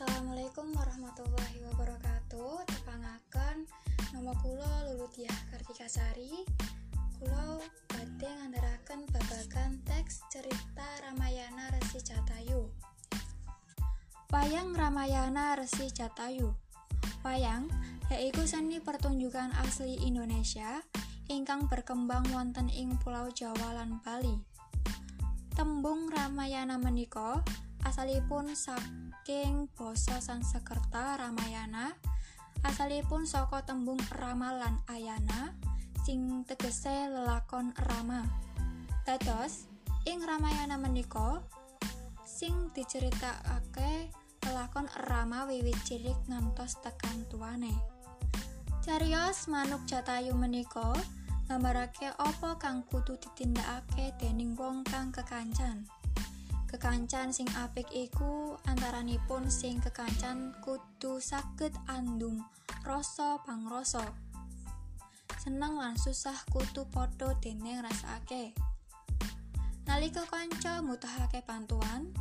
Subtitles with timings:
[0.00, 2.64] Assalamualaikum warahmatullahi wabarakatuh.
[2.72, 3.68] Tepangaken
[4.16, 6.40] nama kula Luludiah Kartikasari.
[7.20, 12.72] Kula badhe ngandharaken babagan teks cerita Ramayana Resi Jatayu.
[14.32, 16.48] Wayang Ramayana Resi Jatayu.
[17.20, 17.68] Wayang
[18.08, 20.80] yaiku seni pertunjukan asli Indonesia
[21.28, 24.40] ingkang berkembang wonten ing Pulau Jawa lan Bali.
[25.52, 27.44] Tembung Ramayana menika
[27.84, 28.56] asalipun
[29.30, 31.94] saking basa Sanskerta Ramayana
[32.66, 35.54] asalipun saka tembung ramalan ayana
[36.02, 38.26] sing tegese lelakon Rama.
[39.06, 39.70] Dados
[40.02, 41.46] ing Ramayana menika
[42.26, 44.10] sing diceritakake
[44.50, 47.70] lelakon Rama wiwit cilik ngantos tekan tuane
[48.82, 50.90] Carios manuk Jatayu menika
[51.46, 55.86] nggambarake apa kang kudu ditindakake dening wong kang kekancan
[56.70, 62.46] kekancan sing apik iku antaranipun sing kekancan kudu saged andum
[62.86, 64.06] rasa pangrasa
[65.42, 68.54] seneng lan susah kudu padha dening rasake
[69.90, 72.14] nalika kanca mutahake bantuan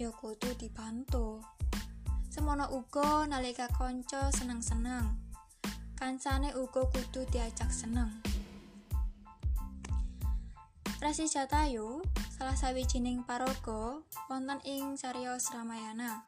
[0.00, 1.44] ya kudu dibantu.
[2.32, 5.12] Semono uga nalika kanca seneng-seneng
[5.92, 8.08] kancane uga kudu diajak seneng.
[11.04, 12.00] Resi Jatayu
[12.40, 14.00] salah sawijining paraga
[14.32, 16.24] wonten ing cariyos Ramayana.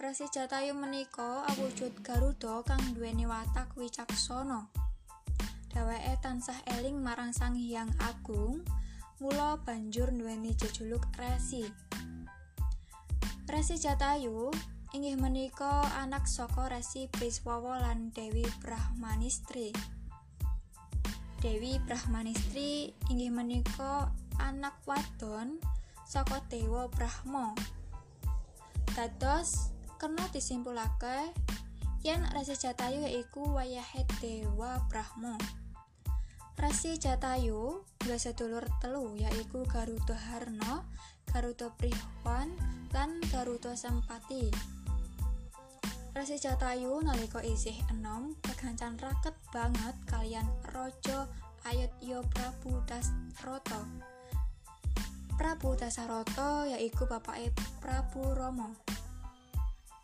[0.00, 4.72] Resi Jatayu menika awujud Garuda kang duweni watak wicaksana.
[5.76, 8.64] Dheweke tansah eling marang Sang Hyang Agung,
[9.20, 11.68] mula banjur duweni jejuluk Resi.
[13.44, 14.48] Resi Jatayu
[14.96, 19.68] inggih menika anak saka Resi Briswawa lan Dewi Brahmanistri.
[21.44, 25.58] Dewi Brahmanistri inggih menika anak wadon
[26.06, 27.54] saka Dewa Brahma.
[28.94, 31.34] Dados kena disimpulake
[32.02, 35.38] yen Resi Jatayu yaiku wayahe Dewa Brahma.
[36.60, 40.84] Resi Jatayu dua sedulur telu yaiku Garuda Harna,
[41.24, 42.52] Garuda Prihwan,
[42.92, 44.52] lan Garuda Sempati.
[46.10, 50.44] Resi Jatayu nalika isih enom kegancan raket banget kalian
[50.74, 51.30] Raja
[51.62, 54.09] Ayodhya Prabu Dasrata.
[55.40, 57.48] Prabu Dasarata yaiku bapake
[57.80, 58.76] Prabu Rama.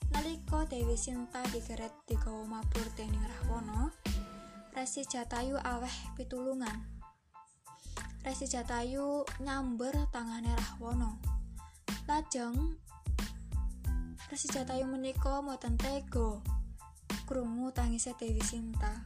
[0.08, 3.92] Nalika Dewi Sinta digeret digawa mabur dening Rahwana,
[4.72, 6.80] Resi Jatayu aweh pitulungan.
[8.24, 11.20] Resi Jatayu nyamber tangane Rahwana.
[12.08, 12.80] Lajeng
[14.32, 16.40] Resi Jatayu menika mboten tega
[17.28, 19.04] krungu tangise Dewi Sinta.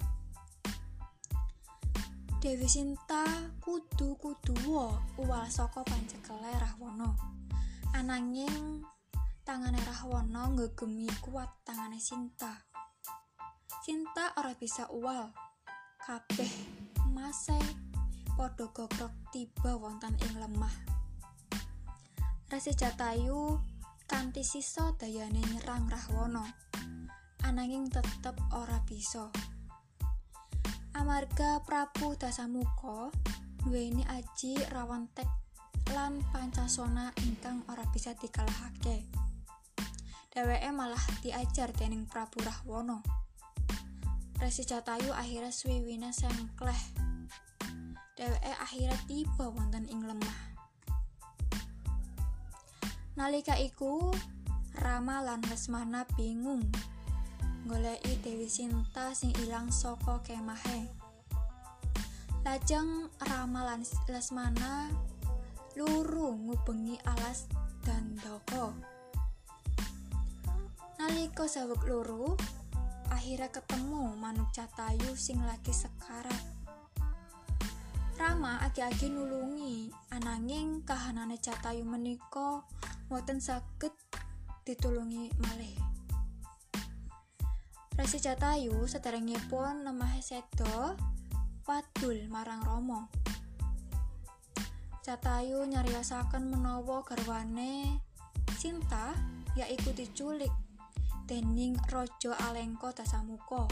[2.40, 4.56] Dewi Sinta kudu kudu
[5.20, 7.12] uwal saka pancekele Rahwana.
[7.92, 8.80] Ananging
[9.44, 12.64] tangane Rahwana ngegemi kuat tangane Sinta.
[13.84, 15.28] Sinta ora bisa uwal.
[16.00, 16.48] Kabeh
[17.12, 17.60] mase
[18.32, 20.72] padha gogrok tiba wonten ing lemah.
[22.48, 23.60] Resi Jatayu
[24.08, 26.48] kanthi sisa dayane nyerang Rahwana.
[27.44, 29.28] Ananging tetep ora bisa.
[31.00, 33.08] Amarga Prabu Dasamuka
[33.64, 35.24] duweni aji rawantek
[35.96, 39.08] lan pancasona ingkang ora bisa dikalahake.
[40.28, 43.00] Dheweke malah diajar dening Prabu Rahwana.
[44.44, 46.76] Resi Jatayu akhirnya swiwine sengkleh.
[48.20, 50.38] Dheweke akhirnya tiba wonten ing lemah.
[53.16, 54.12] Nalika iku
[54.76, 56.68] Rama lan Lesmana bingung
[57.70, 60.90] goleki Dewi Sinta sing ilang saka kemahe.
[62.42, 64.90] Lajeng Rama lan Lesmana
[65.78, 67.46] luru ngubengi alas
[67.86, 68.74] Dandaka.
[70.98, 72.34] Nalika saweg luru,
[73.06, 76.42] akhirnya ketemu manuk Jatayu sing lagi sekarat.
[78.18, 82.66] Rama agi-agi nulungi, ananging kahanane Jatayu menika
[83.06, 83.94] mboten saged
[84.66, 85.89] ditulungi malih.
[88.00, 90.96] Resi Jatayu sederengipun lemah sedo
[91.68, 93.04] wadul marang Rama.
[95.04, 98.00] Jatayu nyariosaken menawa garwane
[98.56, 99.12] Sinta
[99.52, 100.48] yaiku diculik
[101.28, 103.68] dening Raja Alengka Dasamuka.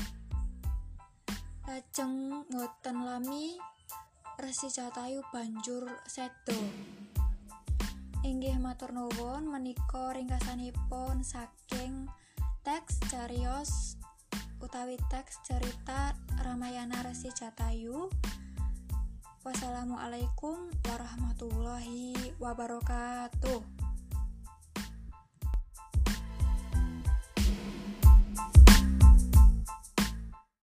[1.65, 3.57] Lajeng ngoten lami
[4.37, 6.61] Resi Jatayu banjur sedo.
[8.29, 12.13] Inggih matur nuwun menika ringkasanipun saking
[12.61, 13.98] teks cariyos
[14.59, 18.11] utawi teks cerita Ramayana Resi Jatayu.
[19.47, 23.78] Wassalamualaikum warahmatullahi wabarakatuh.